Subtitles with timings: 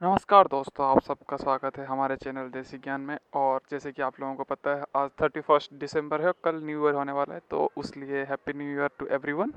[0.00, 4.20] नमस्कार दोस्तों, आप सबका स्वागत है हमारे चैनल देसी ज्ञान में। और जैसे कि आप
[4.20, 7.40] लोगों को पता है, आज थर्टी फ़र्स्ट दिसंबर है, कल न्यू ईयर होने वाला है
[7.50, 9.52] तो उस लिए happy new year to everyone.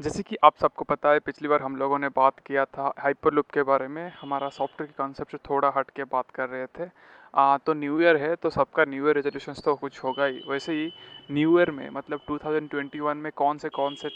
[0.00, 3.50] जैसे कि आप सबको पता है, पिछली बार हम लोगों ने बात किया था हाइपरलूप
[3.50, 6.90] के बारे में। हमारा सॉफ्टवेयर के कॉन्सेप्ट से थोड़ा हट के बात कर रहे थे।
[7.34, 10.72] आ, तो न्यू ईयर है तो सबका न्यू ईयर रेजोल्यूशन तो कुछ होगा ही। वैसे
[10.72, 10.92] ही
[11.30, 14.08] न्यू ईयर में मतलब 2021 में कौन से कौन से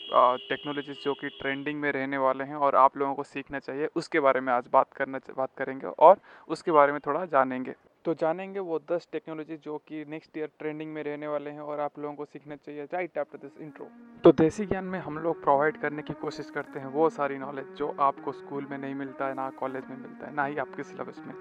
[0.48, 4.20] टेक्नोलॉजीज़ जो कि ट्रेंडिंग में रहने वाले हैं और आप लोगों को सीखना चाहिए उसके
[4.20, 8.60] बारे में आज बात करना बात करेंगे और उसके बारे में थोड़ा जानेंगे। तो जानेंगे
[8.60, 12.14] वो दस टेक्नोलॉजी जो कि नेक्स्ट ईयर ट्रेंडिंग में रहने वाले हैं और आप लोगों
[12.14, 13.90] को सीखना चाहिए। राइट आफ्टर दिस इंट्रो
[14.24, 17.76] तो देसी ज्ञान में हम लोग प्रोवाइड करने की कोशिश करते हैं वो सारी नॉलेज
[17.78, 20.82] जो आपको स्कूल में नहीं मिलता है ना कॉलेज में मिलता है ना ही आपके
[20.82, 21.34] सिलेबस में।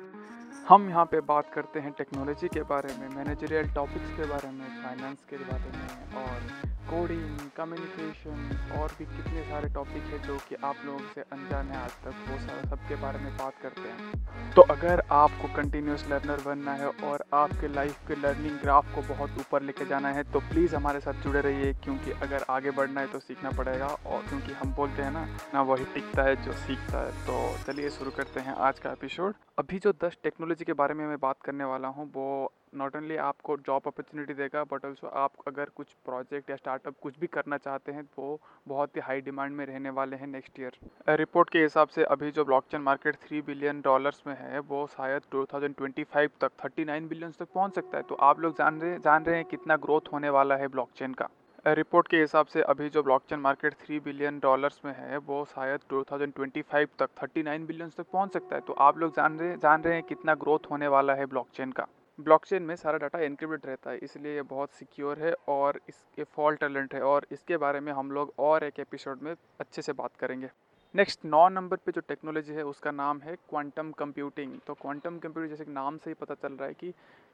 [0.70, 4.66] हम यहाँ पे बात करते हैं टेक्नोलॉजी के बारे में मैनेजरियल टॉपिक्स के बारे में
[4.84, 10.55] फाइनेंस के बारे में और कोडिंग कम्युनिकेशन और भी कितने सारे टॉपिक है जो कि
[10.64, 14.54] आप लोगों से अनजान है आज तक वो सारा सबके बारे में बात करते हैं।
[14.54, 19.38] तो अगर आपको कंटिन्यूस लर्नर बनना है और आपके लाइफ के लर्निंग ग्राफ को बहुत
[19.39, 23.08] ऊपर लेके जाना है तो प्लीज़ हमारे साथ जुड़े रहिए, क्योंकि अगर आगे बढ़ना है
[23.08, 27.00] तो सीखना पड़ेगा, और क्योंकि हम बोलते हैं ना ना वही टिकता है जो सीखता
[27.00, 30.94] है। तो चलिए शुरू करते हैं आज का एपिसोड अभी जो दस टेक्नोलॉजी के बारे
[30.94, 35.08] में मैं बात करने वाला हूँ, वो नॉट ओनली आपको जॉब अपॉर्चुनिटी देगा बट ऑल्सो
[35.17, 39.22] आप अगर कुछ प्रोजेक्ट या स्टार्टअप कुछ भी करना चाहते हैं तो बहुत ही हाई
[39.22, 40.80] डिमांड में रहने वाले हैं नेक्स्ट ईयर
[41.17, 45.22] रिपोर्ट के हिसाब से अभी जो blockchain market three billion dollars में है, वो शायद
[45.31, 49.36] 2025 तक 39 बिलियन तक पहुँच सकता है। तो आप लोग जान रहे जान रहे
[49.36, 51.30] हैं कितना ग्रोथ होने वाला है ब्लॉकचेन का।
[51.66, 55.80] रिपोर्ट के हिसाब से अभी जो blockchain market three billion dollars में है, वो शायद
[55.89, 59.94] 2025 तक 39 बिलियन तक पहुँच सकता है। तो आप लोग जान रहे जान रहे
[59.94, 61.88] हैं कितना ग्रोथ होने वाला है ब्लॉकचेन का।
[62.20, 66.60] ब्लॉकचेन में सारा डाटा इनक्रिप्टेड रहता है, इसलिए ये बहुत सिक्योर है और इसके फॉल्ट
[66.60, 70.16] टैलेंट है और इसके बारे में हम लोग और एक एपिसोड में अच्छे से बात
[70.20, 70.50] करेंगे।
[70.95, 75.49] नेक्स्ट नौ नंबर पे जो टेक्नोलॉजी है उसका नाम है क्वांटम कंप्यूटिंग तो क्वांटम कंप्यूटर
[75.49, 76.91] जैसे नाम से ही पता चल रहा है कि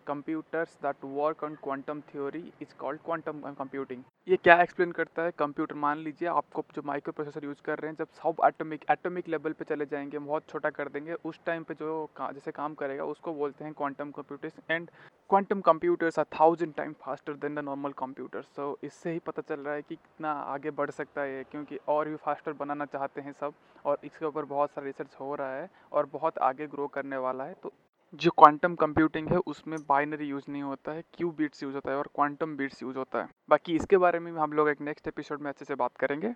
[0.07, 5.31] computers that work on quantum theory is called quantum computing ये क्या एक्सप्लेन करता है?
[5.31, 9.29] कंप्यूटर मान लीजिए आपको जो माइक्रो प्रोसेसर यूज़ कर रहे हैं जब सब एटॉमिक एटॉमिक
[9.29, 12.73] लेवल पे चले जाएँगे बहुत छोटा कर देंगे उस टाइम पे जो का, जैसे काम
[12.73, 14.89] करेगा उसको बोलते हैं quantum computers and
[15.33, 19.59] quantum computers are thousand time faster than the normal computers तो इससे ही पता चल
[19.59, 23.31] रहा है कि कितना आगे बढ़ सकता है क्योंकि और भी फास्टर बनाना चाहते हैं
[23.31, 23.53] सब,
[23.85, 27.43] और इसके ऊपर बहुत सारा रिसर्च हो रहा है और बहुत आगे ग्रो करने वाला
[27.43, 27.71] है। तो
[28.13, 31.97] जो क्वांटम कंप्यूटिंग है, उसमें बाइनरी यूज़ नहीं होता है क्यू बीट्स यूज़ होता है
[31.97, 35.41] और क्वांटम बीट्स यूज़ होता है। बाकी इसके बारे में हम लोग एक नेक्स्ट एपिसोड
[35.41, 36.33] में अच्छे से बात करेंगे।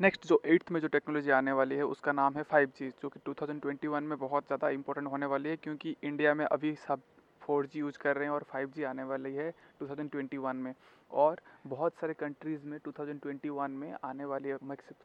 [0.00, 3.08] नेक्स्ट जो एट्थ में जो टेक्नोलॉजी आने वाली है, उसका नाम है फाइव जी जो
[3.08, 7.02] कि 2021 में बहुत ज़्यादा इंपॉर्टेंट होने वाली है, क्योंकि इंडिया में अभी सब
[7.44, 9.50] 4G यूज़ कर रहे हैं और फाइव जी आने वाली है
[9.82, 10.74] 2021 में।
[11.10, 14.56] और बहुत सारे कंट्रीज़ में 2021 में आने वाली है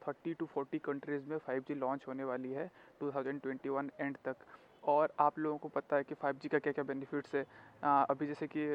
[0.08, 2.70] थर्टी टू फोर्टी कंट्रीज़ में फाइव जी लॉन्च होने वाली है
[3.02, 4.36] 2021 एंड तक।
[4.84, 7.46] और आप लोगों को पता है कि फाइव जी का क्या क्या बेनिफिट्स है।
[7.84, 8.68] अभी जैसे कि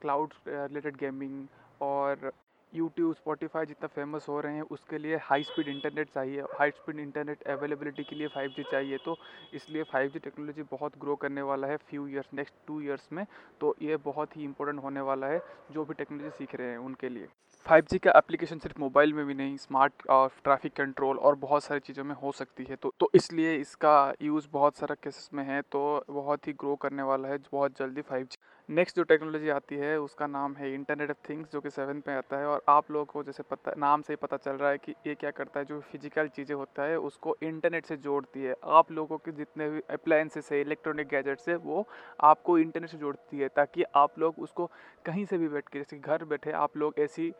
[0.00, 1.46] क्लाउड रिलेटेड गेमिंग
[1.82, 2.32] और
[2.72, 6.98] यूट्यूब स्पॉटिफाई जितना फ़ेमस हो रहे हैं, उसके लिए हाई स्पीड इंटरनेट चाहिए। हाई स्पीड
[7.00, 9.16] इंटरनेट अवेलेबिलिटी के लिए 5G चाहिए तो
[9.54, 13.24] इसलिए 5G टेक्नोलॉजी बहुत ग्रो करने वाला है few years next two years में।
[13.60, 15.40] तो ये बहुत ही इंपॉर्टेंट होने वाला है,
[15.72, 17.28] जो भी टेक्नोलॉजी सीख रहे हैं उनके लिए।
[17.66, 21.80] 5G का एप्लीकेशन सिर्फ़ मोबाइल में भी नहीं स्मार्ट और ट्रैफ़िक कंट्रोल और बहुत सारी
[21.80, 25.60] चीज़ों में हो सकती है। तो तो इसलिए इसका यूज़ बहुत सारा केसेस में है
[25.62, 28.38] तो बहुत ही ग्रो करने वाला है, बहुत जल्दी 5G
[28.68, 32.12] नेक्स्ट जो टेक्नोलॉजी आती है, उसका नाम है इंटरनेट ऑफ़ थिंग्स जो कि सेवन पे
[32.12, 34.78] आता है। और आप लोगों को जैसे पता, नाम से ही पता चल रहा है
[34.78, 38.54] कि ये क्या करता है, जो फ़िज़िकल चीज़ें होता है, उसको इंटरनेट से जोड़ती है।
[38.64, 41.86] आप लोगों के जितने भी अप्लाइंसेस है इलेक्ट्रॉनिक गैजेट्स है, वो
[42.20, 44.70] आपको इंटरनेट से जोड़ती है, ताकि आप लोग उसको
[45.06, 47.32] कहीं से भी बैठ के, जैसे घर बैठे आप लोग ऐसी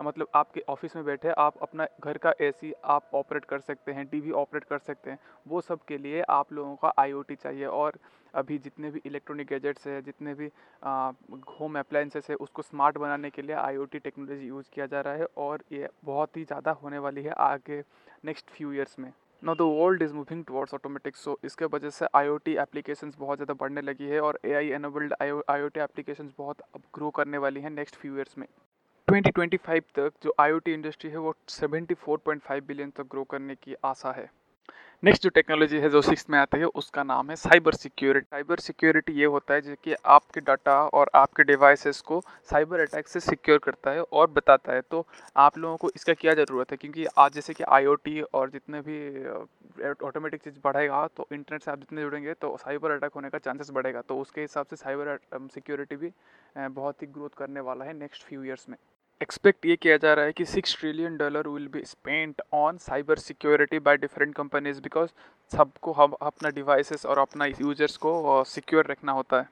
[0.00, 4.06] मतलब आपके ऑफ़िस में बैठे आप अपना घर का एसी आप ऑपरेट कर सकते हैं
[4.06, 7.98] टीवी ऑपरेट कर सकते हैं, वो सब के लिए आप लोगों का आईओटी चाहिए। और
[8.34, 10.50] अभी जितने भी इलेक्ट्रॉनिक गैजेट्स है, जितने भी
[11.50, 15.26] होम अप्लाइंसेस है, उसको स्मार्ट बनाने के लिए आईओटी टेक्नोलॉजी यूज़ किया जा रहा है
[15.38, 17.82] और ये बहुत ही ज़्यादा होने वाली है आगे
[18.24, 19.12] नेक्स्ट फ्यू ईयर्स में।
[19.42, 23.16] No the world is moving towards automatic so इसके वजह से आई ओ टी एप्लीकेशंस
[23.18, 25.40] बहुत ज़्यादा बढ़ने लगी है और A I enabled I O
[25.76, 28.46] applications बहुत अब ग्रो करने वाली हैं नेक्स्ट फ्यू ईयर्स में।
[29.08, 34.30] 2025 तक जो आईओटी इंडस्ट्री है, वो 74.5 बिलियन तक ग्रो करने की आशा है।
[35.02, 38.58] नेक्स्ट जो टेक्नोलॉजी है, जो सिक्स में आती है, उसका नाम है साइबर सिक्योरिटी साइबर
[38.58, 42.20] सिक्योरिटी ये होता है, जो कि आपके डाटा और आपके डिवाइसेस को
[42.50, 45.04] साइबर अटैक से सिक्योर करता है और बताता है। तो
[45.36, 46.76] आप लोगों को इसका क्या ज़रूरत है?
[46.76, 48.98] क्योंकि आज जैसे कि आईओटी और जितने भी
[50.06, 53.70] ऑटोमेटिक चीज़ बढ़ेगा तो इंटरनेट से आप जितने जुड़ेंगे तो साइबर अटैक होने का चांसेस
[53.74, 55.18] बढ़ेगा। तो उसके हिसाब से साइबर
[55.54, 56.12] सिक्योरिटी भी
[56.56, 58.76] बहुत ही ग्रोथ करने वाला है नेक्स्ट फ्यू ईयर्स में।
[59.24, 63.18] एक्सपेक्ट ये किया जा रहा है कि six trillion dollar will be spent on cyber
[63.18, 65.10] security by different companies because
[65.52, 69.48] सबको हम, अपना डिवाइसेस और अपना यूज़र्स को सिक्योर रखना होता है।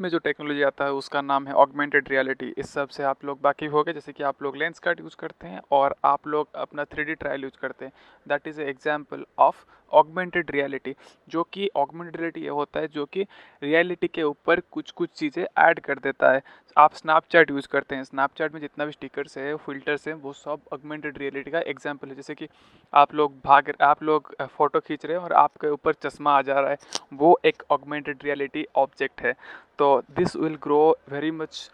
[0.00, 3.66] में जो टेक्नोलॉजी आता है, उसका नाम है ऑगमेंटेड रियलिटी इस सबसे आप लोग बाकी
[3.66, 6.84] हो गए, जैसे कि आप लोग लेंस कार्ड यूज़ करते हैं और आप लोग अपना
[6.84, 7.92] थ्री ट्रायल यूज़ करते हैं।
[8.26, 10.94] That is a example of augmented reality
[11.28, 13.26] जो कि ऑगमेंटेड रियलिटी ये होता है, जो कि
[13.62, 16.42] रियलिटी के ऊपर कुछ कुछ चीज़ें ऐड कर देता है।
[16.76, 20.60] आप स्नैपचैट यूज़ करते हैं। स्नैपचैट में जितना भी स्टिकर्स है फिल्टर्स हैं, वो सब
[20.72, 22.48] ऑगमेंटेड रियलिटी का एग्ज़ाम्पल है। जैसे कि
[22.92, 26.58] आप लोग भाग आप लोग फ़ोटो खींच रहे हैं और आपके ऊपर चश्मा आ जा
[26.60, 26.76] रहा है,
[27.12, 29.34] वो एक ऑगमेंटेड रियलिटी ऑब्जेक्ट है।
[29.78, 29.86] तो
[30.16, 30.80] this will grow
[31.12, 31.70] very much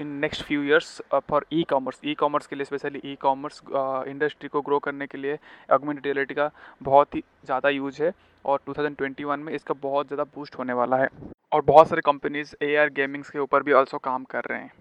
[0.00, 3.62] in next few years for e commerce e commerce के लिए स्पेशली ई कॉमर्स
[4.08, 5.38] इंडस्ट्री को ग्रो करने के लिए
[5.72, 6.50] ऑगमेंटेड रियलिटी का
[6.82, 8.12] बहुत ही ज़्यादा यूज़ है
[8.44, 11.08] और 2021 में इसका बहुत ज़्यादा बूस्ट होने वाला है।
[11.52, 14.72] और बहुत सारे कंपनीज़ ए आर गेमिंग्स के ऊपर भी ऑल्सो काम कर रहे हैं।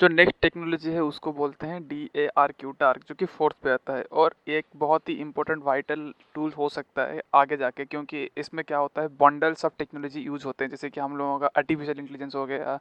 [0.00, 3.56] जो नेक्स्ट टेक्नोलॉजी है, उसको बोलते हैं डी ए आर क्यू टार्क जो कि फोर्थ
[3.62, 7.84] पे आता है। और एक बहुत ही इंपॉर्टेंट वाइटल टूल हो सकता है आगे जाके,
[7.84, 11.38] क्योंकि इसमें क्या होता है बंडल्स ऑफ़ टेक्नोलॉजी यूज़ होते हैं। जैसे कि हम लोगों
[11.38, 12.78] का आर्टिफिशियल इंटेलिजेंस हो गया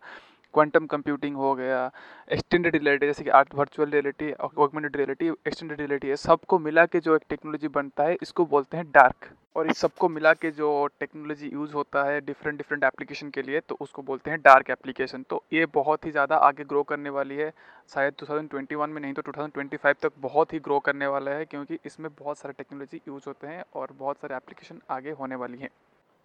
[0.53, 1.89] क्वांटम कंप्यूटिंग हो गया
[2.31, 6.99] एक्सटेंडेड रियलिटी जैसे कि art virtual reality augmented reality extended reality है, सबको मिला के
[6.99, 10.69] जो एक टेक्नोलॉजी बनता है, इसको बोलते हैं डार्क और इस सबको मिला के जो
[10.99, 15.23] टेक्नोलॉजी यूज़ होता है डिफरेंट डिफरेंट एप्लीकेशन के लिए तो उसको बोलते हैं डार्क एप्लीकेशन
[15.29, 17.51] तो ये बहुत ही ज़्यादा आगे ग्रो करने वाली है,
[17.89, 22.09] शायद 2021 में नहीं तो 2025 तक बहुत ही ग्रो करने वाला है, क्योंकि इसमें
[22.13, 25.69] बहुत सारे टेक्नोलॉजी यूज़ होते हैं और बहुत सारे एप्लीकेशन आगे होने वाली हैं।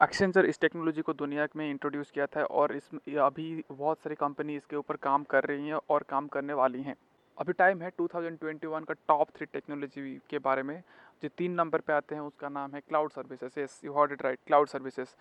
[0.01, 2.89] एक्सेंचर इस टेक्नोलॉजी को दुनिया में इंट्रोड्यूस किया था और इस
[3.19, 6.95] अभी बहुत सारी कंपनी इसके ऊपर काम कर रही हैं और काम करने वाली हैं।
[7.39, 10.83] अभी टाइम है 2021 का टॉप थ्री टेक्नोलॉजी के बारे में।
[11.23, 14.39] जो तीन नंबर पे आते हैं उसका नाम है cloud services you heard it right
[14.47, 15.15] cloud services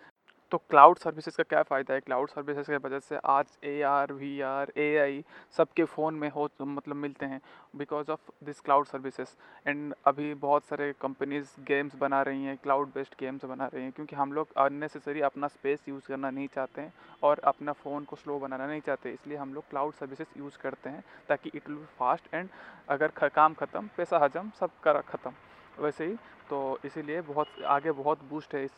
[0.52, 2.00] तो क्लाउड सर्विसेज़ का क्या फ़ायदा है?
[2.00, 5.22] क्लाउड सर्विसेज़ की वजह से आज A R V R A I
[5.56, 7.40] सबके फ़ोन में हो मतलब मिलते हैं
[7.76, 9.28] because of this cloud services
[9.66, 13.92] and अभी बहुत सारे कंपनीज़ गेम्स बना रही हैं क्लाउड बेस्ड गेम्स बना रही हैं,
[13.92, 16.92] क्योंकि हम लोग अननेसेसरी अपना स्पेस यूज़ करना नहीं चाहते हैं
[17.22, 20.90] और अपना फ़ोन को स्लो बनाना नहीं चाहते, इसलिए हम लोग क्लाउड सर्विसेज़ यूज़ करते
[20.90, 22.48] हैं ताकि इट विल फास्ट एंड
[22.88, 25.32] अगर काम ख़त्म, पैसा हजम सब कर ख़त्म,
[25.80, 26.16] वैसे ही।
[26.48, 28.72] तो इसीलिए बहुत, आगे बहुत बूस्ट है इस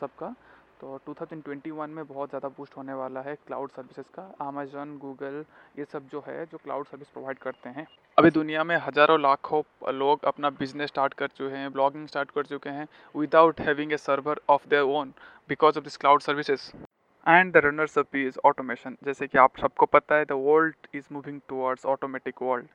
[0.00, 0.34] सब का
[0.82, 5.44] तो 2021 में बहुत ज़्यादा बूस्ट होने वाला है क्लाउड सर्विसेज़ का। अमेजन गूगल
[5.78, 7.86] ये सब जो है, जो क्लाउड सर्विस प्रोवाइड करते हैं।
[8.18, 9.62] अभी दुनिया में हज़ारों लाखों
[9.94, 12.86] लोग अपना बिज़नेस स्टार्ट कर चुके हैं ब्लॉगिंग स्टार्ट कर चुके हैं
[13.16, 15.12] without having a server of their own
[15.48, 16.70] because of this cloud services
[17.26, 21.06] and the runners up is automation जैसे कि आप सबको पता है the world is
[21.12, 22.66] moving towards automatic world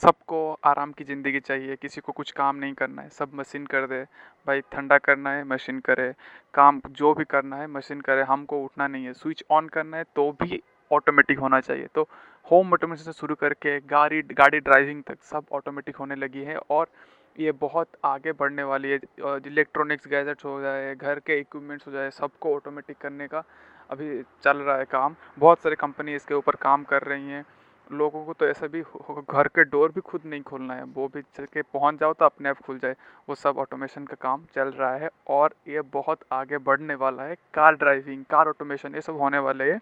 [0.00, 3.86] सबको आराम की ज़िंदगी चाहिए, किसी को कुछ काम नहीं करना है, सब मशीन कर
[3.86, 4.02] दे,
[4.46, 6.12] भाई ठंडा करना है, मशीन करे,
[6.54, 10.04] काम जो भी करना है, मशीन करे, हमको उठना नहीं है, स्विच ऑन करना है
[10.16, 12.08] तो भी ऑटोमेटिक होना चाहिए। तो
[12.46, 16.88] होम ऑटोमेशन से शुरू करके गाड़ी गाड़ी ड्राइविंग तक सब ऑटोमेटिक होने लगी है और
[17.36, 18.98] ये बहुत आगे बढ़ने वाली है।
[19.46, 23.42] इलेक्ट्रॉनिक्स गैजेट्स हो जाए, घर के इक्विपमेंट्स हो जाए, सबको ऑटोमेटिक करने का
[23.90, 27.44] अभी चल रहा है काम। बहुत सारे कंपनी इसके ऊपर काम कर रही हैं।
[27.92, 31.22] लोगों को तो ऐसा भी घर के डोर भी खुद नहीं खोलना है। वो भी
[31.36, 32.96] चल के पहुँच जाओ तो अपने आप खुल जाए।
[33.28, 37.36] वो सब ऑटोमेशन का काम चल रहा है और ये बहुत आगे बढ़ने वाला है।
[37.54, 39.80] कार ड्राइविंग कार ऑटोमेशन ये सब होने वाले है।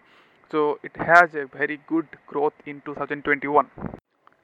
[0.53, 3.69] So, it has a very good growth in 2021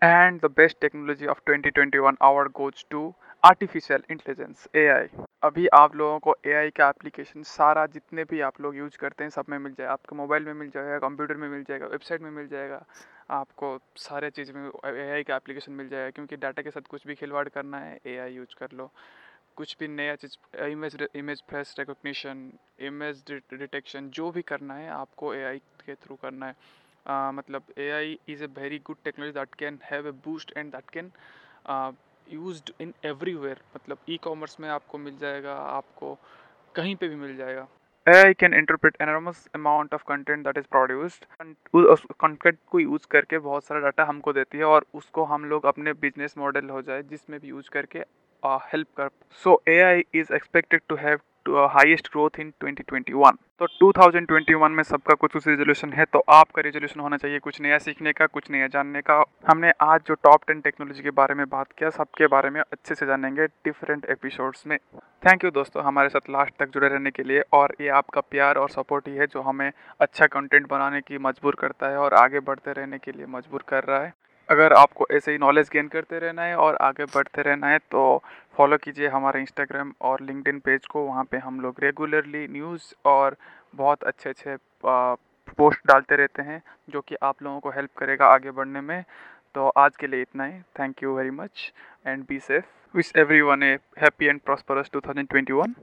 [0.01, 3.01] and the best technology of 2021 our goes to
[3.43, 5.07] artificial intelligence AI
[5.43, 9.29] अभी आप लोगों को एआई का एप्लीकेशन सारा जितने भी आप लोग यूज़ करते हैं,
[9.29, 12.29] सब में मिल जाएगा आपके मोबाइल में मिल जाएगा कंप्यूटर में मिल जाएगा वेबसाइट में
[12.31, 12.83] मिल जाएगा।
[13.31, 17.07] आपको सारे चीज़ में ए आई का एप्लीकेशन मिल जाएगा क्योंकि डाटा के साथ कुछ
[17.07, 18.91] भी खिलवाड़ करना है ए आई यूज़ कर लो।
[19.55, 22.51] कुछ भी नया चीज़ image image face recognition
[22.87, 27.73] image detection जो भी करना है आपको ए आई के थ्रू करना है। uh, मतलब
[27.77, 31.11] A I is a very good technology that can have a boost and that can
[32.27, 36.17] use in everywhere मतलब ई कॉमर्स में आपको मिल जाएगा आपको
[36.75, 37.67] कहीं पे भी मिल जाएगा।
[38.07, 41.25] AI can interpret enormous amount of content that is produced
[41.75, 45.65] उस कंटेंट को यूज़ करके बहुत सारा डाटा हमको देती है और उसको हम लोग
[45.65, 47.99] अपने बिज़नेस मॉडल हो जाए जिसमें भी यूज़ करके
[48.71, 49.09] हेल्प कर
[49.43, 55.13] so A I is expected to have highest growth in 2021 तो 2021 में सबका
[55.13, 58.67] कुछ कुछ रेजोल्यूशन है तो आपका रेजोल्यूशन होना चाहिए कुछ नया सीखने का, कुछ नया
[58.67, 62.49] जानने का। हमने आज जो टॉप टेन टेक्नोलॉजी के बारे में बात किया, सबके बारे
[62.49, 64.77] में अच्छे से जानेंगे डिफरेंट एपिसोड्स में।
[65.23, 68.55] थैंक यू दोस्तों हमारे साथ लास्ट तक जुड़े रहने के लिए, और ये आपका प्यार
[68.55, 72.39] और सपोर्ट ही है, जो हमें अच्छा कंटेंट बनाने की मजबूर करता है, और आगे
[72.39, 74.13] बढ़ते रहने के लिए मजबूर कर रहा है।
[74.51, 78.01] अगर आपको ऐसे ही नॉलेज गेन करते रहना है और आगे बढ़ते रहना है तो
[78.57, 83.35] फॉलो कीजिए हमारे इंस्टाग्राम और लिंकडिन पेज को। वहाँ पे हम लोग रेगुलरली न्यूज़ और
[83.75, 88.51] बहुत अच्छे अच्छे पोस्ट डालते रहते हैं, जो कि आप लोगों को हेल्प करेगा आगे
[88.51, 89.03] बढ़ने में।
[89.55, 91.71] तो आज के लिए इतना ही। Thank you very much
[92.07, 92.65] and be safe
[92.95, 95.73] wish every one a happy and prosperous 2021